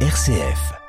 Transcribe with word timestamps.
RCF. 0.00 0.85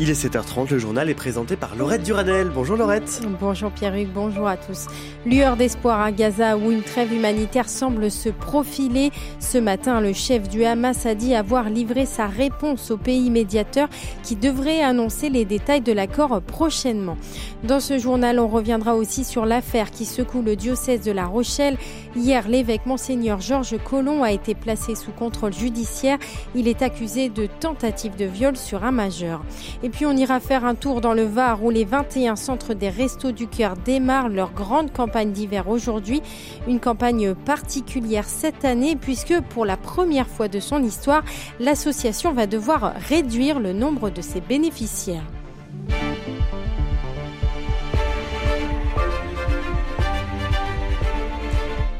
Il 0.00 0.10
est 0.10 0.24
7h30, 0.24 0.70
le 0.70 0.78
journal 0.78 1.10
est 1.10 1.14
présenté 1.14 1.56
par 1.56 1.74
Laurette 1.74 2.04
Duradel. 2.04 2.50
Bonjour 2.54 2.76
Laurette. 2.76 3.20
Bonjour 3.40 3.72
Pierre-Hugues, 3.72 4.12
bonjour 4.14 4.46
à 4.46 4.56
tous. 4.56 4.86
Lueur 5.26 5.56
d'espoir 5.56 6.00
à 6.00 6.12
Gaza 6.12 6.56
où 6.56 6.70
une 6.70 6.82
trêve 6.82 7.12
humanitaire 7.12 7.68
semble 7.68 8.08
se 8.08 8.28
profiler. 8.28 9.10
Ce 9.40 9.58
matin, 9.58 10.00
le 10.00 10.12
chef 10.12 10.48
du 10.48 10.64
Hamas 10.64 11.04
a 11.04 11.16
dit 11.16 11.34
avoir 11.34 11.68
livré 11.68 12.06
sa 12.06 12.28
réponse 12.28 12.92
au 12.92 12.96
pays 12.96 13.28
médiateur 13.28 13.88
qui 14.22 14.36
devrait 14.36 14.82
annoncer 14.82 15.30
les 15.30 15.44
détails 15.44 15.80
de 15.80 15.92
l'accord 15.92 16.40
prochainement. 16.42 17.16
Dans 17.64 17.80
ce 17.80 17.98
journal, 17.98 18.38
on 18.38 18.46
reviendra 18.46 18.94
aussi 18.94 19.24
sur 19.24 19.46
l'affaire 19.46 19.90
qui 19.90 20.04
secoue 20.04 20.42
le 20.42 20.54
diocèse 20.54 21.00
de 21.00 21.10
La 21.10 21.26
Rochelle. 21.26 21.76
Hier, 22.14 22.46
l'évêque 22.46 22.86
Monseigneur 22.86 23.40
Georges 23.40 23.76
Collomb 23.82 24.22
a 24.22 24.30
été 24.30 24.54
placé 24.54 24.94
sous 24.94 25.10
contrôle 25.10 25.52
judiciaire. 25.52 26.18
Il 26.54 26.68
est 26.68 26.82
accusé 26.82 27.30
de 27.30 27.48
tentative 27.58 28.14
de 28.14 28.26
viol 28.26 28.56
sur 28.56 28.84
un 28.84 28.92
majeur. 28.92 29.42
Puis 29.88 30.06
on 30.06 30.16
ira 30.16 30.40
faire 30.40 30.64
un 30.64 30.74
tour 30.74 31.00
dans 31.00 31.14
le 31.14 31.24
Var 31.24 31.62
où 31.64 31.70
les 31.70 31.84
21 31.84 32.36
centres 32.36 32.74
des 32.74 32.88
Restos 32.88 33.32
du 33.32 33.46
Cœur 33.46 33.76
démarrent 33.76 34.28
leur 34.28 34.52
grande 34.52 34.92
campagne 34.92 35.32
d'hiver 35.32 35.68
aujourd'hui. 35.68 36.22
Une 36.66 36.80
campagne 36.80 37.34
particulière 37.34 38.28
cette 38.28 38.64
année 38.64 38.96
puisque 38.96 39.40
pour 39.50 39.64
la 39.64 39.76
première 39.76 40.28
fois 40.28 40.48
de 40.48 40.60
son 40.60 40.82
histoire, 40.82 41.22
l'association 41.60 42.32
va 42.32 42.46
devoir 42.46 42.94
réduire 43.08 43.60
le 43.60 43.72
nombre 43.72 44.10
de 44.10 44.22
ses 44.22 44.40
bénéficiaires. 44.40 45.24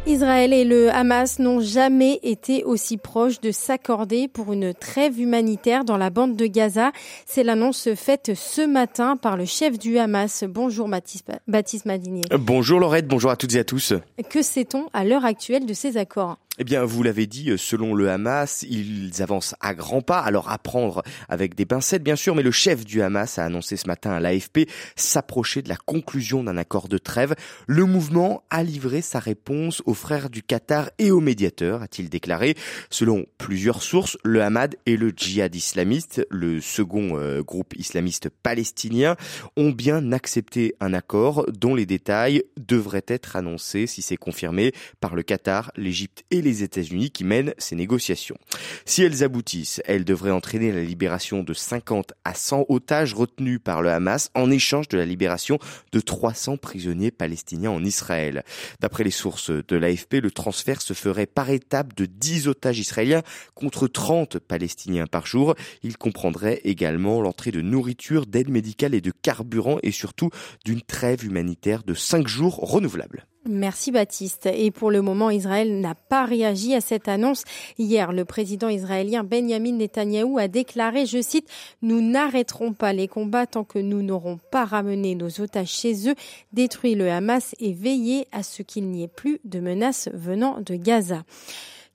Israël 0.09 0.55
et 0.55 0.65
le 0.65 0.89
Hamas 0.91 1.39
n'ont 1.39 1.61
jamais 1.61 2.19
été 2.23 2.65
aussi 2.65 2.97
proches 2.97 3.43
de 3.43 3.51
s'accorder 3.51 4.27
pour 4.27 4.55
une 4.55 4.73
trêve 4.73 5.21
humanitaire 5.21 5.85
dans 5.85 5.99
la 5.99 6.09
bande 6.09 6.35
de 6.35 6.47
Gaza. 6.47 6.93
C'est 7.27 7.43
l'annonce 7.45 7.91
faite 7.95 8.33
ce 8.35 8.67
matin 8.67 9.19
par 9.19 9.37
le 9.37 9.45
chef 9.45 9.79
du 9.79 9.99
Hamas. 9.99 10.45
Bonjour 10.49 10.89
Baptiste 10.89 11.85
Madinier. 11.85 12.23
Bonjour 12.39 12.81
Laurette, 12.81 13.07
bonjour 13.07 13.31
à 13.31 13.37
toutes 13.37 13.55
et 13.55 13.59
à 13.59 13.65
tous. 13.65 13.93
Que 14.31 14.41
sait-on 14.41 14.87
à 14.95 15.05
l'heure 15.05 15.27
actuelle 15.27 15.67
de 15.67 15.75
ces 15.75 15.99
accords? 15.99 16.39
Eh 16.59 16.65
bien, 16.65 16.85
vous 16.85 17.03
l'avez 17.03 17.27
dit, 17.27 17.53
selon 17.57 17.95
le 17.95 18.11
Hamas, 18.11 18.65
ils 18.69 19.23
avancent 19.23 19.55
à 19.61 19.75
grands 19.75 20.03
pas. 20.03 20.19
Alors, 20.19 20.51
à 20.51 20.59
prendre 20.59 21.05
avec 21.29 21.55
des 21.55 21.67
pincettes, 21.67 22.03
bien 22.03 22.17
sûr, 22.17 22.35
mais 22.35 22.43
le 22.43 22.51
chef 22.51 22.85
du 22.85 23.01
Hamas 23.01 23.39
a 23.39 23.45
annoncé 23.45 23.77
ce 23.77 23.87
matin 23.87 24.11
à 24.11 24.21
l'AFP 24.21 24.69
s'approcher 24.97 25.63
de 25.63 25.69
la 25.69 25.77
conclusion 25.77 26.43
d'un 26.43 26.57
accord 26.57 26.89
de 26.89 26.99
trêve. 26.99 27.37
Le 27.69 27.85
mouvement 27.85 28.43
a 28.51 28.65
livré 28.65 29.03
sa 29.03 29.21
réponse 29.21 29.83
aux 29.87 29.95
frères 29.95 30.31
du 30.31 30.43
Qatar 30.43 30.91
et 30.99 31.13
aux 31.13 31.21
médiateurs, 31.21 31.83
a-t-il 31.83 32.09
déclaré. 32.09 32.57
Selon 32.91 33.27
plusieurs 33.39 33.83
sources, 33.83 34.19
le 34.25 34.43
Hamad 34.43 34.75
et 34.87 34.97
le 34.97 35.13
djihad 35.17 35.55
islamiste, 35.55 36.27
le 36.29 36.61
second 36.61 37.17
euh, 37.17 37.43
groupe 37.43 37.75
islamiste 37.77 38.31
palestinien, 38.31 39.15
ont 39.57 39.71
bien 39.71 40.11
accepté 40.11 40.75
un 40.81 40.93
accord 40.93 41.47
dont 41.53 41.77
les 41.77 41.87
détails 41.87 42.43
devraient 42.57 43.05
être 43.07 43.37
annoncés, 43.37 43.87
si 43.87 44.03
c'est 44.03 44.17
confirmé, 44.17 44.73
par 45.01 45.15
le 45.15 45.23
Qatar, 45.23 45.71
l'Égypte 45.77 46.25
et 46.33 46.43
les 46.43 46.48
les 46.49 46.63
États-Unis 46.63 47.11
qui 47.11 47.25
mènent 47.25 47.55
ces 47.59 47.77
négociations. 47.77 48.37
Si 48.85 49.03
elles 49.03 49.23
aboutissent, 49.23 49.81
elles 49.85 50.05
devraient 50.05 50.31
entraîner 50.31 50.73
la 50.73 50.83
libération 50.83 51.43
de 51.43 51.53
50 51.53 52.15
à 52.25 52.35
100 52.35 52.67
otages 52.69 53.15
retenus 53.15 53.61
par 53.63 53.83
le 53.83 53.91
Hamas 53.91 54.31
en 54.35 54.51
échange 54.51 54.89
de 54.89 54.97
la 54.97 55.05
libération 55.05 55.59
de 55.93 56.01
300 56.01 56.57
prisonniers 56.57 57.11
palestiniens 57.11 57.71
en 57.71 57.85
Israël. 57.85 58.45
D'après 58.81 59.05
les 59.05 59.11
sources 59.11 59.51
de 59.51 59.77
l'AFP, 59.77 60.15
le 60.15 60.31
transfert 60.31 60.81
se 60.81 60.95
ferait 60.95 61.27
par 61.27 61.51
étapes 61.51 61.95
de 61.95 62.07
10 62.07 62.49
otages 62.49 62.79
israéliens 62.79 63.23
contre 63.55 63.87
30 63.87 64.39
palestiniens 64.39 65.07
par 65.07 65.27
jour. 65.27 65.55
Il 65.83 65.97
comprendrait 65.97 66.61
également 66.65 67.21
l'entrée 67.21 67.51
de 67.51 67.61
nourriture, 67.61 68.27
d'aide 68.27 68.49
médicale 68.49 68.95
et 68.95 69.01
de 69.01 69.11
carburant 69.11 69.79
et 69.83 69.93
surtout 69.93 70.31
d'une 70.65 70.83
trêve 70.83 71.25
humanitaire 71.25 71.83
de 71.85 71.95
5 71.95 72.27
jours 72.27 72.57
renouvelable. 72.57 73.27
Merci 73.51 73.93
Baptiste. 73.93 74.45
Et 74.45 74.71
pour 74.71 74.91
le 74.91 75.01
moment, 75.01 75.31
Israël 75.31 75.81
n'a 75.81 75.95
pas 75.95 76.27
réagi 76.27 76.75
à 76.75 76.83
cette 76.83 77.09
annonce. 77.09 77.45
Hier, 77.79 78.13
le 78.13 78.27
président 78.27 78.69
israélien 78.69 79.25
Benjamin 79.25 79.73
Netanyahou 79.73 80.37
a 80.37 80.49
déclaré, 80.49 81.07
je 81.07 81.23
cite, 81.23 81.49
Nous 81.81 82.03
n'arrêterons 82.03 82.75
pas 82.75 82.93
les 82.93 83.09
combats 83.09 83.47
tant 83.47 83.65
que 83.65 83.79
nous 83.79 84.03
n'aurons 84.03 84.39
pas 84.51 84.67
ramené 84.67 85.15
nos 85.15 85.41
otages 85.41 85.71
chez 85.71 86.11
eux, 86.11 86.15
détruit 86.53 86.95
le 86.95 87.11
Hamas 87.11 87.55
et 87.59 87.73
veillé 87.73 88.29
à 88.33 88.43
ce 88.43 88.63
qu'il 88.63 88.91
n'y 88.91 89.03
ait 89.03 89.09
plus 89.09 89.41
de 89.47 89.61
menaces 89.61 90.11
venant 90.13 90.61
de 90.61 90.75
Gaza. 90.75 91.25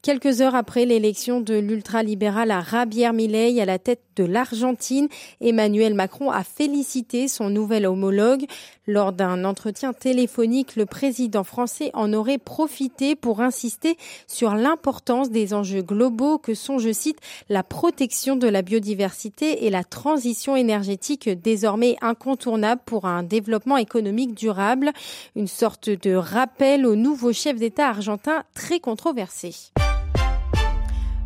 Quelques 0.03 0.41
heures 0.41 0.53
après 0.53 0.83
l'élection 0.83 1.39
de 1.39 1.53
l'ultralibéral 1.53 2.51
à 2.51 2.59
Rabière 2.59 3.13
Milei 3.13 3.61
à 3.61 3.65
la 3.65 3.79
tête 3.79 4.01
de 4.17 4.25
l'Argentine, 4.25 5.07
Emmanuel 5.39 5.93
Macron 5.93 6.29
a 6.29 6.43
félicité 6.43 7.29
son 7.29 7.49
nouvel 7.49 7.85
homologue. 7.85 8.43
Lors 8.85 9.13
d'un 9.13 9.45
entretien 9.45 9.93
téléphonique, 9.93 10.75
le 10.75 10.85
président 10.85 11.45
français 11.45 11.89
en 11.93 12.11
aurait 12.11 12.37
profité 12.37 13.15
pour 13.15 13.39
insister 13.39 13.95
sur 14.27 14.55
l'importance 14.55 15.29
des 15.29 15.53
enjeux 15.53 15.81
globaux 15.81 16.37
que 16.37 16.53
sont, 16.53 16.79
je 16.79 16.91
cite, 16.91 17.19
la 17.47 17.63
protection 17.63 18.35
de 18.35 18.49
la 18.49 18.61
biodiversité 18.61 19.65
et 19.65 19.69
la 19.69 19.85
transition 19.85 20.57
énergétique 20.57 21.29
désormais 21.29 21.95
incontournable 22.01 22.81
pour 22.85 23.05
un 23.05 23.23
développement 23.23 23.77
économique 23.77 24.33
durable. 24.33 24.91
Une 25.37 25.47
sorte 25.47 25.89
de 25.89 26.13
rappel 26.13 26.85
au 26.85 26.97
nouveau 26.97 27.31
chef 27.31 27.55
d'État 27.55 27.87
argentin 27.87 28.43
très 28.53 28.81
controversé. 28.81 29.71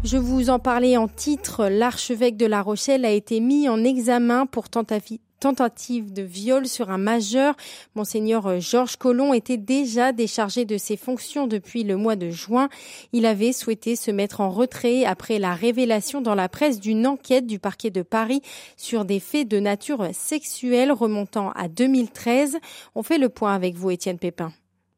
Je 0.09 0.16
vous 0.16 0.50
en 0.50 0.57
parlais 0.57 0.95
en 0.95 1.09
titre, 1.09 1.68
l'archevêque 1.68 2.38
de 2.38 2.45
La 2.45 2.62
Rochelle 2.62 3.03
a 3.03 3.12
été 3.12 3.41
mis 3.41 3.68
en 3.68 3.84
examen 3.84 4.45
pour 4.45 4.69
tentative 4.69 6.13
de 6.13 6.22
viol 6.22 6.66
sur 6.66 6.91
un 6.91 6.97
majeur. 6.97 7.57
Monseigneur 7.94 8.62
Georges 8.62 8.95
Collomb 8.95 9.34
était 9.34 9.57
déjà 9.57 10.13
déchargé 10.13 10.63
de 10.63 10.78
ses 10.78 10.95
fonctions 10.95 11.45
depuis 11.45 11.84
le 11.84 11.97
mois 11.97 12.16
de 12.16 12.29
juin. 12.29 12.69
Il 13.12 13.25
avait 13.25 13.51
souhaité 13.51 13.97
se 13.97 14.09
mettre 14.09 14.40
en 14.40 14.50
retrait 14.50 15.03
après 15.03 15.40
la 15.40 15.53
révélation 15.53 16.22
dans 16.22 16.35
la 16.35 16.47
presse 16.47 16.79
d'une 16.79 17.06
enquête 17.06 17.45
du 17.45 17.59
parquet 17.59 17.89
de 17.89 18.01
Paris 18.01 18.41
sur 18.78 19.03
des 19.03 19.19
faits 19.19 19.50
de 19.50 19.59
nature 19.59 20.07
sexuelle 20.13 20.94
remontant 20.94 21.51
à 21.51 21.68
2013. 21.68 22.59
On 22.95 23.03
fait 23.03 23.18
le 23.18 23.28
point 23.28 23.53
avec 23.53 23.75
vous, 23.75 23.91
Étienne 23.91 24.19
Pépin. 24.19 24.53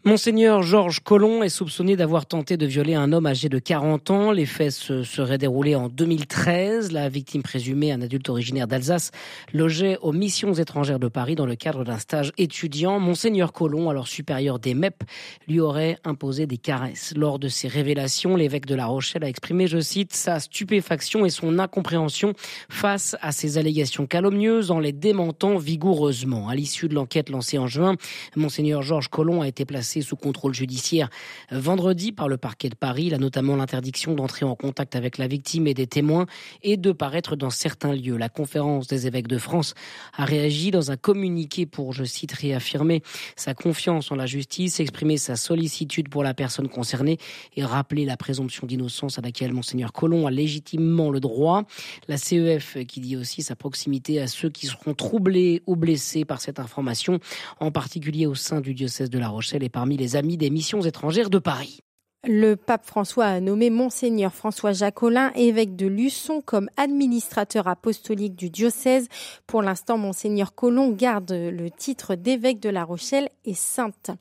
Monseigneur 0.05 0.63
Georges 0.63 1.01
Collomb 1.01 1.43
est 1.43 1.49
soupçonné 1.49 1.97
d'avoir 1.97 2.25
tenté 2.25 2.55
de 2.55 2.65
violer 2.65 2.95
un 2.95 3.11
homme 3.11 3.25
âgé 3.25 3.49
de 3.49 3.59
40 3.59 4.11
ans. 4.11 4.31
Les 4.31 4.45
faits 4.45 4.71
se 4.71 5.03
seraient 5.03 5.37
déroulés 5.37 5.75
en 5.75 5.89
2013. 5.89 6.93
La 6.93 7.09
victime 7.09 7.43
présumée, 7.43 7.91
un 7.91 8.01
adulte 8.01 8.29
originaire 8.29 8.65
d'Alsace, 8.65 9.11
logeait 9.53 9.97
aux 10.01 10.13
missions 10.13 10.53
étrangères 10.53 10.99
de 10.99 11.09
Paris 11.09 11.35
dans 11.35 11.45
le 11.45 11.57
cadre 11.57 11.83
d'un 11.83 11.99
stage 11.99 12.31
étudiant. 12.37 12.97
Monseigneur 12.97 13.51
Collomb, 13.51 13.89
alors 13.89 14.07
supérieur 14.07 14.57
des 14.57 14.73
MEP, 14.73 15.03
lui 15.49 15.59
aurait 15.59 15.97
imposé 16.05 16.47
des 16.47 16.57
caresses. 16.57 17.13
Lors 17.17 17.37
de 17.37 17.49
ces 17.49 17.67
révélations, 17.67 18.37
l'évêque 18.37 18.67
de 18.67 18.75
La 18.75 18.85
Rochelle 18.85 19.25
a 19.25 19.27
exprimé, 19.27 19.67
je 19.67 19.81
cite, 19.81 20.13
sa 20.13 20.39
stupéfaction 20.39 21.25
et 21.25 21.29
son 21.29 21.59
incompréhension 21.59 22.35
face 22.69 23.17
à 23.21 23.33
ces 23.33 23.57
allégations 23.57 24.07
calomnieuses 24.07 24.71
en 24.71 24.79
les 24.79 24.93
démentant 24.93 25.57
vigoureusement. 25.57 26.47
À 26.47 26.55
l'issue 26.55 26.87
de 26.87 26.95
l'enquête 26.95 27.29
lancée 27.29 27.57
en 27.57 27.67
juin, 27.67 27.97
Monseigneur 28.37 28.81
Georges 28.81 29.09
Collomb 29.09 29.41
a 29.41 29.47
été 29.49 29.65
placé 29.65 29.88
sous 30.01 30.15
contrôle 30.15 30.53
judiciaire 30.53 31.09
vendredi 31.51 32.11
par 32.11 32.27
le 32.27 32.37
parquet 32.37 32.69
de 32.69 32.75
Paris. 32.75 33.05
Il 33.07 33.13
a 33.13 33.17
notamment 33.17 33.55
l'interdiction 33.55 34.13
d'entrer 34.13 34.45
en 34.45 34.55
contact 34.55 34.95
avec 34.95 35.17
la 35.17 35.27
victime 35.27 35.67
et 35.67 35.73
des 35.73 35.87
témoins 35.87 36.25
et 36.63 36.77
de 36.77 36.91
paraître 36.91 37.35
dans 37.35 37.49
certains 37.49 37.93
lieux. 37.93 38.17
La 38.17 38.29
conférence 38.29 38.87
des 38.87 39.07
évêques 39.07 39.27
de 39.27 39.37
France 39.37 39.73
a 40.15 40.25
réagi 40.25 40.71
dans 40.71 40.91
un 40.91 40.97
communiqué 40.97 41.65
pour, 41.65 41.93
je 41.93 42.03
cite, 42.03 42.31
réaffirmer 42.31 43.01
sa 43.35 43.53
confiance 43.53 44.11
en 44.11 44.15
la 44.15 44.25
justice, 44.25 44.79
exprimer 44.79 45.17
sa 45.17 45.35
sollicitude 45.35 46.09
pour 46.09 46.23
la 46.23 46.33
personne 46.33 46.69
concernée 46.69 47.17
et 47.55 47.63
rappeler 47.63 48.05
la 48.05 48.17
présomption 48.17 48.67
d'innocence 48.67 49.17
à 49.17 49.21
laquelle 49.21 49.53
Monseigneur 49.53 49.91
Colomb 49.91 50.27
a 50.27 50.31
légitimement 50.31 51.09
le 51.09 51.19
droit. 51.19 51.63
La 52.07 52.17
CEF 52.17 52.77
qui 52.87 52.99
dit 52.99 53.15
aussi 53.15 53.41
sa 53.41 53.55
proximité 53.55 54.19
à 54.19 54.27
ceux 54.27 54.49
qui 54.49 54.67
seront 54.67 54.93
troublés 54.93 55.63
ou 55.65 55.75
blessés 55.75 56.25
par 56.25 56.41
cette 56.41 56.59
information, 56.59 57.19
en 57.59 57.71
particulier 57.71 58.25
au 58.25 58.35
sein 58.35 58.61
du 58.61 58.73
diocèse 58.73 59.09
de 59.09 59.19
La 59.19 59.29
Rochelle 59.29 59.63
et 59.63 59.69
parmi 59.79 59.95
les 59.95 60.17
amis 60.17 60.35
des 60.35 60.49
missions 60.49 60.81
étrangères 60.81 61.29
de 61.29 61.39
Paris. 61.39 61.79
Le 62.27 62.55
pape 62.55 62.85
François 62.85 63.27
a 63.27 63.39
nommé 63.39 63.69
Monseigneur 63.69 64.33
François 64.33 64.73
Jacolin, 64.73 65.31
évêque 65.35 65.77
de 65.77 65.87
Luçon, 65.87 66.41
comme 66.45 66.69
administrateur 66.75 67.69
apostolique 67.69 68.35
du 68.35 68.49
diocèse. 68.49 69.07
Pour 69.47 69.61
l'instant, 69.61 69.97
Monseigneur 69.97 70.53
Colomb 70.53 70.89
garde 70.91 71.31
le 71.31 71.71
titre 71.71 72.15
d'évêque 72.15 72.59
de 72.59 72.67
La 72.67 72.83
Rochelle 72.83 73.29
et 73.45 73.53
Sainte. 73.53 74.11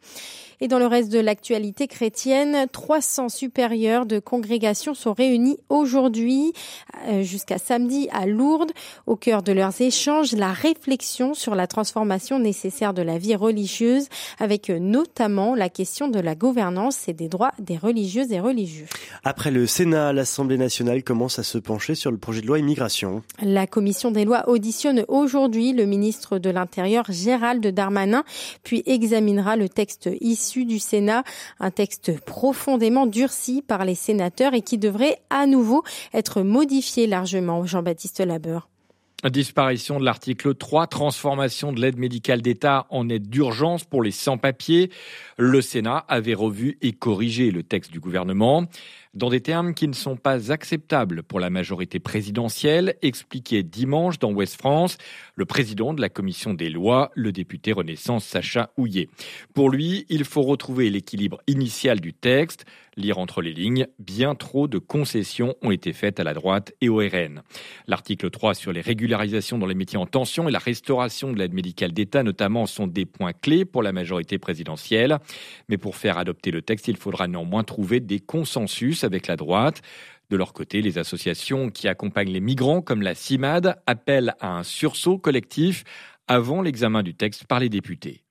Et 0.60 0.68
dans 0.68 0.78
le 0.78 0.86
reste 0.86 1.10
de 1.10 1.18
l'actualité 1.18 1.88
chrétienne, 1.88 2.66
300 2.70 3.30
supérieurs 3.30 4.06
de 4.06 4.20
congrégations 4.20 4.94
sont 4.94 5.12
réunis 5.12 5.58
aujourd'hui 5.68 6.52
euh, 7.08 7.22
jusqu'à 7.22 7.58
samedi 7.58 8.08
à 8.12 8.26
Lourdes. 8.26 8.72
Au 9.06 9.16
cœur 9.16 9.42
de 9.42 9.52
leurs 9.52 9.80
échanges, 9.80 10.32
la 10.32 10.52
réflexion 10.52 11.34
sur 11.34 11.56
la 11.56 11.66
transformation 11.66 12.38
nécessaire 12.38 12.94
de 12.94 13.02
la 13.02 13.18
vie 13.18 13.36
religieuse, 13.36 14.08
avec 14.38 14.68
notamment 14.68 15.56
la 15.56 15.68
question 15.68 16.06
de 16.06 16.20
la 16.20 16.36
gouvernance 16.36 17.08
et 17.08 17.12
des 17.12 17.28
droits 17.28 17.52
des 17.58 17.74
religieux 17.74 17.87
religieuses 17.88 18.32
et 18.32 18.40
religieux. 18.40 18.86
Après 19.24 19.50
le 19.50 19.66
Sénat, 19.66 20.12
l'Assemblée 20.12 20.58
nationale 20.58 21.02
commence 21.02 21.38
à 21.38 21.42
se 21.42 21.58
pencher 21.58 21.94
sur 21.94 22.10
le 22.10 22.18
projet 22.18 22.42
de 22.42 22.46
loi 22.46 22.58
immigration. 22.58 23.22
La 23.42 23.66
commission 23.66 24.10
des 24.10 24.24
lois 24.24 24.48
auditionne 24.48 25.04
aujourd'hui 25.08 25.72
le 25.72 25.86
ministre 25.86 26.38
de 26.38 26.50
l'Intérieur 26.50 27.06
Gérald 27.08 27.66
Darmanin, 27.66 28.24
puis 28.62 28.82
examinera 28.86 29.56
le 29.56 29.68
texte 29.68 30.10
issu 30.20 30.64
du 30.64 30.78
Sénat, 30.78 31.24
un 31.60 31.70
texte 31.70 32.20
profondément 32.20 33.06
durci 33.06 33.62
par 33.62 33.84
les 33.84 33.94
sénateurs 33.94 34.54
et 34.54 34.62
qui 34.62 34.78
devrait 34.78 35.18
à 35.30 35.46
nouveau 35.46 35.82
être 36.12 36.42
modifié 36.42 37.06
largement. 37.06 37.64
Jean-Baptiste 37.64 38.20
Labeur. 38.20 38.68
Disparition 39.24 39.98
de 39.98 40.04
l'article 40.04 40.54
3, 40.54 40.86
transformation 40.86 41.72
de 41.72 41.80
l'aide 41.80 41.98
médicale 41.98 42.40
d'État 42.40 42.86
en 42.88 43.08
aide 43.08 43.28
d'urgence 43.28 43.82
pour 43.82 44.00
les 44.00 44.12
sans-papiers. 44.12 44.90
Le 45.36 45.60
Sénat 45.60 46.04
avait 46.06 46.34
revu 46.34 46.78
et 46.82 46.92
corrigé 46.92 47.50
le 47.50 47.64
texte 47.64 47.90
du 47.90 47.98
gouvernement 47.98 48.68
dans 49.14 49.30
des 49.30 49.40
termes 49.40 49.74
qui 49.74 49.88
ne 49.88 49.92
sont 49.92 50.16
pas 50.16 50.52
acceptables 50.52 51.22
pour 51.22 51.40
la 51.40 51.50
majorité 51.50 51.98
présidentielle, 51.98 52.96
expliqué 53.02 53.62
dimanche 53.62 54.18
dans 54.18 54.32
Ouest 54.32 54.60
France 54.60 54.98
le 55.34 55.44
président 55.44 55.94
de 55.94 56.00
la 56.00 56.08
commission 56.08 56.54
des 56.54 56.70
lois, 56.70 57.10
le 57.14 57.32
député 57.32 57.72
Renaissance 57.72 58.24
Sacha 58.24 58.70
Houillet. 58.76 59.08
Pour 59.54 59.70
lui, 59.70 60.06
il 60.08 60.24
faut 60.24 60.42
retrouver 60.42 60.90
l'équilibre 60.90 61.38
initial 61.46 62.00
du 62.00 62.12
texte, 62.12 62.64
lire 62.96 63.18
entre 63.18 63.40
les 63.40 63.54
lignes, 63.54 63.86
bien 63.98 64.34
trop 64.34 64.66
de 64.68 64.78
concessions 64.78 65.54
ont 65.62 65.70
été 65.70 65.92
faites 65.92 66.20
à 66.20 66.24
la 66.24 66.34
droite 66.34 66.72
et 66.80 66.88
au 66.88 66.96
RN. 66.96 67.42
L'article 67.86 68.30
3 68.30 68.54
sur 68.54 68.72
les 68.72 68.80
régularisations 68.80 69.58
dans 69.58 69.66
les 69.66 69.74
métiers 69.74 69.98
en 69.98 70.06
tension 70.06 70.48
et 70.48 70.52
la 70.52 70.58
restauration 70.58 71.32
de 71.32 71.38
l'aide 71.38 71.54
médicale 71.54 71.92
d'État 71.92 72.22
notamment 72.22 72.66
sont 72.66 72.86
des 72.86 73.06
points 73.06 73.32
clés 73.32 73.64
pour 73.64 73.82
la 73.82 73.92
majorité 73.92 74.38
présidentielle. 74.38 75.18
Mais 75.68 75.78
pour 75.78 75.96
faire 75.96 76.18
adopter 76.18 76.50
le 76.50 76.62
texte, 76.62 76.88
il 76.88 76.96
faudra 76.96 77.28
néanmoins 77.28 77.62
trouver 77.62 78.00
des 78.00 78.20
consensus 78.20 78.97
avec 79.04 79.26
la 79.26 79.36
droite. 79.36 79.82
De 80.30 80.36
leur 80.36 80.52
côté, 80.52 80.82
les 80.82 80.98
associations 80.98 81.70
qui 81.70 81.88
accompagnent 81.88 82.32
les 82.32 82.40
migrants, 82.40 82.82
comme 82.82 83.02
la 83.02 83.14
CIMAD, 83.14 83.80
appellent 83.86 84.34
à 84.40 84.58
un 84.58 84.62
sursaut 84.62 85.18
collectif 85.18 85.84
avant 86.26 86.60
l'examen 86.60 87.02
du 87.02 87.14
texte 87.14 87.44
par 87.44 87.60
les 87.60 87.70
députés. 87.70 88.22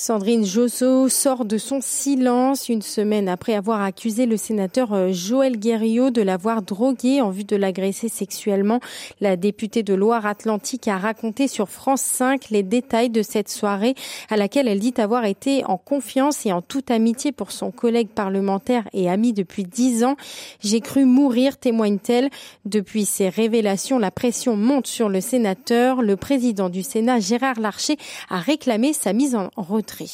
Sandrine 0.00 0.44
Josso 0.44 1.08
sort 1.08 1.44
de 1.44 1.58
son 1.58 1.80
silence 1.80 2.68
une 2.68 2.82
semaine 2.82 3.28
après 3.28 3.54
avoir 3.54 3.82
accusé 3.82 4.26
le 4.26 4.36
sénateur 4.36 4.92
euh, 4.92 5.10
Joël 5.10 5.58
Guerriot 5.58 6.10
de 6.10 6.22
l'avoir 6.22 6.62
drogué 6.62 7.20
en 7.20 7.30
vue 7.30 7.42
de 7.42 7.56
l'agresser 7.56 8.08
sexuellement. 8.08 8.78
La 9.20 9.34
députée 9.34 9.82
de 9.82 9.94
Loire-Atlantique 9.94 10.86
a 10.86 10.98
raconté 10.98 11.48
sur 11.48 11.68
France 11.68 12.02
5 12.02 12.50
les 12.50 12.62
détails 12.62 13.10
de 13.10 13.22
cette 13.22 13.48
soirée 13.48 13.96
à 14.30 14.36
laquelle 14.36 14.68
elle 14.68 14.78
dit 14.78 14.94
avoir 14.98 15.24
été 15.24 15.64
en 15.64 15.76
confiance 15.76 16.46
et 16.46 16.52
en 16.52 16.62
toute 16.62 16.92
amitié 16.92 17.32
pour 17.32 17.50
son 17.50 17.72
collègue 17.72 18.10
parlementaire 18.10 18.88
et 18.92 19.10
ami 19.10 19.32
depuis 19.32 19.64
dix 19.64 20.04
ans. 20.04 20.14
J'ai 20.60 20.80
cru 20.80 21.06
mourir, 21.06 21.56
témoigne-t-elle. 21.56 22.30
Depuis 22.66 23.04
ces 23.04 23.28
révélations, 23.28 23.98
la 23.98 24.12
pression 24.12 24.54
monte 24.56 24.86
sur 24.86 25.08
le 25.08 25.20
sénateur. 25.20 26.02
Le 26.02 26.14
président 26.14 26.68
du 26.68 26.84
Sénat, 26.84 27.18
Gérard 27.18 27.58
Larcher, 27.58 27.96
a 28.30 28.38
réclamé 28.38 28.92
sa 28.92 29.12
mise 29.12 29.34
en 29.34 29.47
retrait. 29.56 30.06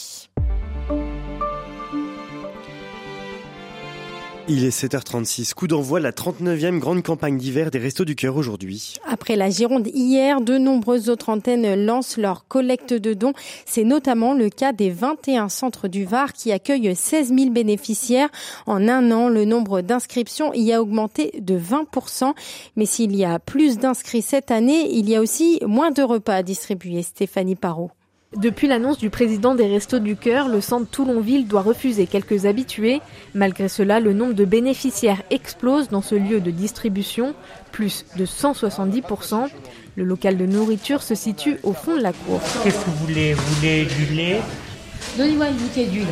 Il 4.46 4.62
est 4.66 4.78
7h36, 4.78 5.54
coup 5.54 5.66
d'envoi 5.66 6.00
de 6.00 6.04
la 6.04 6.12
39e 6.12 6.78
grande 6.78 7.02
campagne 7.02 7.38
d'hiver 7.38 7.70
des 7.70 7.78
Restos 7.78 8.04
du 8.04 8.14
Cœur 8.14 8.36
aujourd'hui. 8.36 8.96
Après 9.08 9.36
la 9.36 9.48
Gironde 9.48 9.88
hier, 9.94 10.42
de 10.42 10.58
nombreuses 10.58 11.08
autres 11.08 11.30
antennes 11.30 11.86
lancent 11.86 12.18
leur 12.18 12.46
collecte 12.46 12.92
de 12.92 13.14
dons. 13.14 13.32
C'est 13.64 13.84
notamment 13.84 14.34
le 14.34 14.50
cas 14.50 14.74
des 14.74 14.90
21 14.90 15.48
centres 15.48 15.88
du 15.88 16.04
Var 16.04 16.34
qui 16.34 16.52
accueillent 16.52 16.94
16 16.94 17.32
000 17.34 17.50
bénéficiaires. 17.52 18.28
En 18.66 18.86
un 18.86 19.10
an, 19.12 19.30
le 19.30 19.46
nombre 19.46 19.80
d'inscriptions 19.80 20.52
y 20.52 20.74
a 20.74 20.82
augmenté 20.82 21.32
de 21.40 21.58
20%. 21.58 22.34
Mais 22.76 22.84
s'il 22.84 23.16
y 23.16 23.24
a 23.24 23.38
plus 23.38 23.78
d'inscrits 23.78 24.20
cette 24.20 24.50
année, 24.50 24.90
il 24.90 25.08
y 25.08 25.16
a 25.16 25.22
aussi 25.22 25.58
moins 25.66 25.90
de 25.90 26.02
repas 26.02 26.34
à 26.34 26.42
distribuer. 26.42 27.02
Stéphanie 27.02 27.56
Parot. 27.56 27.92
Depuis 28.36 28.66
l'annonce 28.66 28.98
du 28.98 29.10
président 29.10 29.54
des 29.54 29.66
Restos 29.66 30.00
du 30.00 30.16
Cœur, 30.16 30.48
le 30.48 30.60
centre 30.60 30.88
Toulonville 30.90 31.46
doit 31.46 31.62
refuser 31.62 32.06
quelques 32.06 32.46
habitués. 32.46 33.00
Malgré 33.32 33.68
cela, 33.68 34.00
le 34.00 34.12
nombre 34.12 34.34
de 34.34 34.44
bénéficiaires 34.44 35.22
explose 35.30 35.88
dans 35.88 36.02
ce 36.02 36.16
lieu 36.16 36.40
de 36.40 36.50
distribution, 36.50 37.34
plus 37.70 38.04
de 38.16 38.26
170%. 38.26 39.48
Le 39.96 40.04
local 40.04 40.36
de 40.36 40.46
nourriture 40.46 41.02
se 41.02 41.14
situe 41.14 41.58
au 41.62 41.72
fond 41.72 41.96
de 41.96 42.02
la 42.02 42.12
cour. 42.12 42.40
Qu'est-ce 42.64 42.84
que 42.84 42.90
vous 42.90 43.06
voulez? 43.06 43.34
Vous 43.34 43.54
voulez 43.54 43.84
du 43.84 44.14
lait? 44.14 44.40
Donnez-moi 45.16 45.48
une 45.50 45.56
bouteille 45.56 45.86
d'huile. 45.86 46.06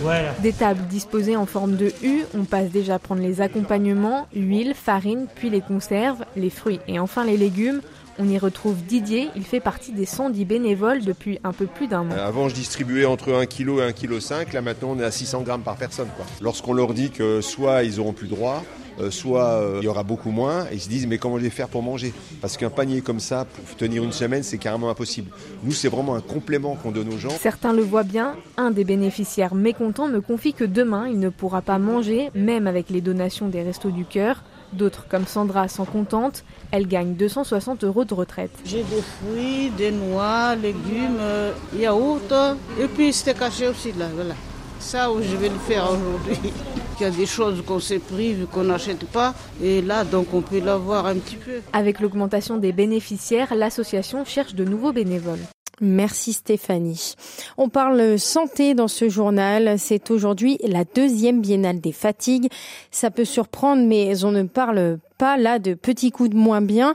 Voilà. 0.00 0.32
Des 0.42 0.52
tables 0.52 0.86
disposées 0.88 1.36
en 1.36 1.46
forme 1.46 1.76
de 1.76 1.92
U, 2.02 2.22
on 2.34 2.44
passe 2.44 2.70
déjà 2.70 2.98
prendre 2.98 3.20
les 3.20 3.42
accompagnements, 3.42 4.26
huile, 4.34 4.74
farine, 4.74 5.26
puis 5.34 5.50
les 5.50 5.60
conserves, 5.60 6.24
les 6.36 6.50
fruits 6.50 6.80
et 6.88 6.98
enfin 6.98 7.24
les 7.24 7.36
légumes. 7.36 7.80
On 8.18 8.28
y 8.28 8.38
retrouve 8.38 8.76
Didier, 8.84 9.28
il 9.34 9.42
fait 9.42 9.60
partie 9.60 9.92
des 9.92 10.06
110 10.06 10.44
bénévoles 10.44 11.02
depuis 11.02 11.40
un 11.42 11.52
peu 11.52 11.66
plus 11.66 11.88
d'un 11.88 12.04
mois. 12.04 12.16
Euh, 12.16 12.28
avant, 12.28 12.48
je 12.48 12.54
distribuais 12.54 13.06
entre 13.06 13.32
1 13.32 13.46
kg 13.46 13.78
et 13.78 13.82
1 13.82 13.92
kg 13.92 14.20
5, 14.20 14.52
là 14.52 14.62
maintenant 14.62 14.90
on 14.92 15.00
est 15.00 15.04
à 15.04 15.10
600 15.10 15.42
grammes 15.42 15.62
par 15.62 15.76
personne. 15.76 16.08
Lorsqu'on 16.40 16.74
leur 16.74 16.94
dit 16.94 17.10
que 17.10 17.40
soit 17.40 17.82
ils 17.82 17.98
auront 17.98 18.12
plus 18.12 18.28
droit, 18.28 18.62
euh, 19.00 19.10
soit 19.10 19.46
euh, 19.46 19.78
il 19.82 19.84
y 19.84 19.88
aura 19.88 20.04
beaucoup 20.04 20.30
moins, 20.30 20.66
et 20.70 20.74
ils 20.74 20.80
se 20.80 20.88
disent 20.88 21.08
mais 21.08 21.18
comment 21.18 21.38
je 21.38 21.44
vais 21.44 21.50
faire 21.50 21.68
pour 21.68 21.82
manger? 21.82 22.12
Parce 22.40 22.56
qu'un 22.56 22.70
panier 22.70 23.00
comme 23.00 23.18
ça, 23.18 23.46
pour 23.46 23.76
tenir 23.76 24.04
une 24.04 24.12
semaine, 24.12 24.44
c'est 24.44 24.58
carrément 24.58 24.90
impossible. 24.90 25.30
Nous, 25.64 25.72
c'est 25.72 25.88
vraiment 25.88 26.14
un 26.14 26.20
complément 26.20 26.76
qu'on 26.76 26.92
donne 26.92 27.12
aux 27.12 27.18
gens. 27.18 27.30
Certains 27.30 27.72
le 27.72 27.82
voient 27.82 28.04
bien, 28.04 28.36
un 28.56 28.70
des 28.70 28.84
bénéficiaires 28.84 29.56
mécontents 29.56 30.06
me 30.06 30.20
confie 30.20 30.52
que 30.52 30.64
demain, 30.64 31.08
il 31.08 31.18
ne 31.18 31.30
pourra 31.30 31.62
pas 31.62 31.78
manger, 31.78 32.30
même 32.36 32.68
avec 32.68 32.90
les 32.90 33.00
donations 33.00 33.48
des 33.48 33.62
Restos 33.62 33.90
du 33.90 34.04
Cœur. 34.04 34.44
D'autres, 34.74 35.06
comme 35.08 35.26
Sandra, 35.26 35.68
sont 35.68 35.84
contentes. 35.84 36.44
Elle 36.70 36.88
gagne 36.88 37.14
260 37.14 37.84
euros 37.84 38.04
de 38.04 38.14
retraite. 38.14 38.50
J'ai 38.64 38.82
des 38.82 39.02
fruits, 39.02 39.70
des 39.70 39.92
noix, 39.92 40.56
légumes, 40.56 41.18
euh, 41.20 41.52
yaourt 41.76 42.32
et 42.80 42.88
puis 42.88 43.12
c'était 43.12 43.38
caché 43.38 43.68
aussi 43.68 43.92
là. 43.92 44.06
Voilà. 44.14 44.34
Ça, 44.80 45.08
je 45.20 45.36
vais 45.36 45.48
le 45.48 45.58
faire 45.58 45.84
aujourd'hui. 45.84 46.38
Il 47.00 47.02
y 47.02 47.06
a 47.06 47.10
des 47.10 47.26
choses 47.26 47.62
qu'on 47.66 47.80
s'est 47.80 47.98
pris 47.98 48.34
vu 48.34 48.46
qu'on 48.46 48.64
n'achète 48.64 49.06
pas. 49.06 49.34
Et 49.62 49.80
là, 49.80 50.04
donc, 50.04 50.34
on 50.34 50.42
peut 50.42 50.60
l'avoir 50.60 51.06
un 51.06 51.14
petit 51.14 51.36
peu. 51.36 51.60
Avec 51.72 52.00
l'augmentation 52.00 52.56
des 52.58 52.72
bénéficiaires, 52.72 53.54
l'association 53.54 54.24
cherche 54.24 54.54
de 54.54 54.64
nouveaux 54.64 54.92
bénévoles. 54.92 55.40
Merci 55.80 56.32
Stéphanie. 56.32 57.14
On 57.56 57.68
parle 57.68 58.18
santé 58.18 58.74
dans 58.74 58.88
ce 58.88 59.08
journal. 59.08 59.78
C'est 59.78 60.10
aujourd'hui 60.10 60.58
la 60.62 60.84
deuxième 60.84 61.40
biennale 61.40 61.80
des 61.80 61.92
fatigues. 61.92 62.48
Ça 62.90 63.10
peut 63.10 63.24
surprendre, 63.24 63.82
mais 63.82 64.24
on 64.24 64.30
ne 64.30 64.44
parle 64.44 64.98
pas 65.18 65.36
là 65.36 65.58
de 65.58 65.74
petits 65.74 66.10
coups 66.10 66.30
de 66.30 66.36
moins 66.36 66.60
bien. 66.60 66.94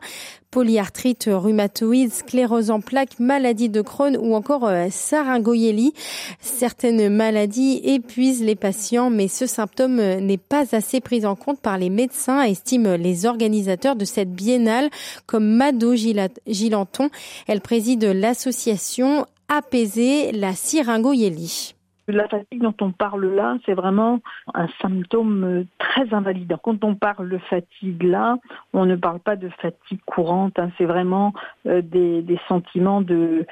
Polyarthrite 0.52 1.30
rhumatoïde, 1.32 2.12
sclérose 2.12 2.72
en 2.72 2.82
plaques, 2.82 3.20
maladie 3.20 3.70
de 3.70 3.82
Crohn 3.82 4.18
ou 4.18 4.34
encore 4.34 4.66
euh, 4.66 4.88
saryngoyélie. 4.90 5.94
Certaines 6.40 7.10
maladies 7.10 7.82
épuisent 7.84 8.44
les 8.44 8.56
patients, 8.56 9.12
mais 9.12 9.28
ce 9.28 9.46
symptôme 9.46 10.00
euh, 10.00 10.20
n'est 10.20 10.38
pas 10.38 10.76
assez 10.76 11.02
pris 11.02 11.26
en 11.26 11.36
compte 11.36 11.60
par 11.60 11.78
les 11.78 11.92
médecins, 11.92 12.42
estiment 12.42 12.96
les 12.96 13.28
organisateurs 13.28 13.96
de 13.96 14.06
cette 14.06 14.34
biennale, 14.34 14.90
comme 15.28 15.46
Mado 15.46 15.94
Gilanton. 15.96 17.10
Elle 17.48 17.62
préside 17.62 18.04
l'association 18.04 19.26
Apaiser 19.50 20.32
la 20.32 20.54
syringoyélie. 20.54 21.74
La 22.12 22.28
fatigue 22.28 22.62
dont 22.62 22.74
on 22.82 22.92
parle 22.92 23.28
là, 23.36 23.58
c'est 23.66 23.74
vraiment 23.74 24.20
un 24.56 24.68
symptôme 24.82 25.44
euh, 25.44 25.64
très 25.78 26.12
invalidant. 26.14 26.58
Quand 26.62 26.84
on 26.84 26.96
parle 26.96 27.30
de 27.30 27.38
fatigue 27.38 28.02
là, 28.02 28.38
on 28.74 28.86
ne 28.86 28.96
parle 28.96 29.20
pas 29.20 29.36
de 29.36 29.50
fatigue 29.62 30.02
courante, 30.06 30.58
hein. 30.58 30.72
c'est 30.78 30.86
vraiment 30.86 31.34
euh, 31.68 31.82
des, 31.84 32.40
sentiments 32.48 33.02
de 33.02 33.46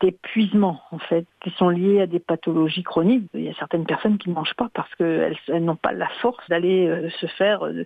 d'épuisement 0.00 0.80
en 0.90 0.98
fait, 0.98 1.26
qui 1.42 1.50
sont 1.50 1.68
liées 1.68 2.00
à 2.00 2.06
des 2.06 2.18
pathologies 2.18 2.82
chroniques. 2.82 3.28
Il 3.34 3.42
y 3.42 3.48
a 3.48 3.54
certaines 3.54 3.86
personnes 3.86 4.18
qui 4.18 4.30
ne 4.30 4.34
mangent 4.34 4.54
pas 4.54 4.68
parce 4.74 4.92
qu'elles 4.96 5.36
elles, 5.48 5.64
n'ont 5.64 5.76
pas 5.76 5.92
la 5.92 6.08
force 6.20 6.48
d'aller 6.48 6.86
euh, 6.86 7.10
se 7.20 7.26
faire 7.26 7.64
euh, 7.64 7.84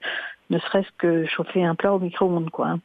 ne 0.50 0.58
serait-ce 0.58 0.88
que 0.96 1.26
chauffer 1.26 1.62
un 1.62 1.74
plat 1.74 1.92
au 1.92 1.98
micro-ondes. 1.98 2.50
quoi. 2.50 2.68
Hein. 2.68 2.80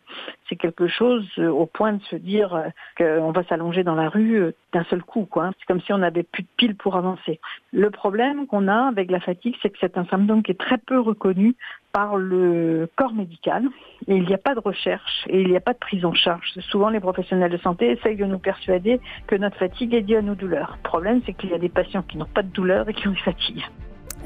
C'est 0.49 0.57
quelque 0.57 0.87
chose 0.87 1.25
euh, 1.37 1.49
au 1.49 1.65
point 1.65 1.93
de 1.93 2.03
se 2.03 2.15
dire 2.17 2.71
qu'on 2.97 3.31
va 3.31 3.43
s'allonger 3.45 3.83
dans 3.83 3.95
la 3.95 4.09
rue 4.09 4.53
d'un 4.73 4.83
seul 4.85 5.01
coup. 5.03 5.25
quoi. 5.25 5.45
Hein. 5.45 5.51
C'est 5.59 5.65
comme 5.65 5.81
si 5.81 5.93
on 5.93 5.99
n'avait 5.99 6.23
plus 6.23 6.43
de 6.43 6.49
piles 6.57 6.75
pour 6.75 6.95
avancer. 6.95 7.39
Le 7.71 7.89
problème 7.89 8.47
qu'on 8.47 8.67
a 8.67 8.87
avec 8.87 9.09
la 9.09 9.19
fatigue, 9.19 9.55
c'est 9.61 9.69
que 9.69 9.77
c'est 9.79 9.97
un 9.97 10.05
symptôme 10.05 10.43
qui 10.43 10.51
est 10.51 10.59
très 10.59 10.77
peu 10.77 10.99
reconnu 10.99 11.55
par 11.93 12.17
le 12.17 12.89
corps 12.97 13.13
médical 13.13 13.63
et 14.07 14.15
il 14.15 14.25
n'y 14.25 14.33
a 14.33 14.39
pas 14.39 14.55
de 14.55 14.59
recherche 14.59 15.25
et 15.29 15.41
il 15.41 15.47
n'y 15.47 15.55
a 15.55 15.61
pas 15.61 15.73
de 15.73 15.77
prise 15.77 16.03
en 16.03 16.13
charge. 16.13 16.47
Souvent, 16.71 16.89
les 16.89 16.99
professionnels 16.99 17.51
de 17.51 17.57
santé 17.57 17.91
essayent 17.91 18.17
de 18.17 18.25
nous 18.25 18.39
persuader 18.39 18.99
que 19.27 19.35
notre 19.35 19.57
fatigue 19.57 19.93
est 19.93 20.01
due 20.01 20.17
à 20.17 20.21
nos 20.21 20.35
douleurs. 20.35 20.77
Le 20.83 20.89
problème, 20.89 21.21
c'est 21.25 21.33
qu'il 21.33 21.51
y 21.51 21.53
a 21.53 21.59
des 21.59 21.69
patients 21.69 22.01
qui 22.01 22.17
n'ont 22.17 22.25
pas 22.25 22.41
de 22.41 22.49
douleur 22.49 22.89
et 22.89 22.93
qui 22.93 23.07
ont 23.07 23.11
des 23.11 23.17
fatigues. 23.17 23.63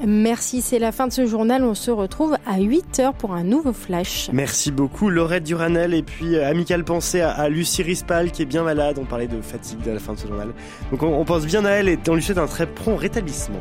Merci, 0.06 0.62
c'est 0.62 0.78
la 0.78 0.92
fin 0.92 1.08
de 1.08 1.12
ce 1.12 1.26
journal. 1.26 1.64
On 1.64 1.74
se 1.74 1.90
retrouve 1.90 2.36
à 2.46 2.58
8h 2.58 3.14
pour 3.14 3.34
un 3.34 3.42
nouveau 3.42 3.72
flash. 3.72 4.30
Merci 4.32 4.70
beaucoup 4.70 5.10
Laurette 5.10 5.42
Duranel 5.42 5.92
et 5.92 6.02
puis 6.02 6.36
euh, 6.36 6.48
amicale 6.48 6.84
pensée 6.84 7.20
à, 7.20 7.48
Lucie 7.48 7.82
Rispal 7.82 8.30
qui 8.30 8.42
est 8.42 8.46
bien 8.46 8.62
malade. 8.62 8.98
On 9.00 9.04
parlait 9.04 9.26
de 9.26 9.40
fatigue 9.40 9.88
à 9.88 9.94
la 9.94 9.98
fin 9.98 10.12
de 10.12 10.18
ce 10.18 10.28
journal. 10.28 10.50
Donc 10.92 11.02
on, 11.02 11.18
on 11.18 11.24
pense 11.24 11.46
bien 11.46 11.64
à 11.64 11.70
elle 11.70 11.88
et 11.88 11.98
on 12.08 12.14
lui 12.14 12.22
souhaite 12.22 12.38
un 12.38 12.46
très 12.46 12.66
prompt 12.66 12.96
rétablissement. 12.96 13.60